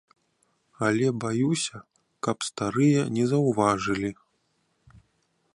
[0.87, 1.77] Але баюся,
[2.29, 4.11] каб старыя не заўважылі.